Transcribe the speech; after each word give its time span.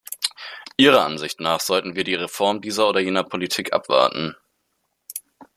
Ihrer 0.77 1.05
Ansicht 1.05 1.39
nach 1.41 1.59
sollten 1.59 1.93
wir 1.93 2.03
die 2.03 2.15
Reform 2.15 2.59
dieser 2.59 2.89
oder 2.89 2.99
jener 3.01 3.23
Politik 3.23 3.71
abwarten. 3.71 4.35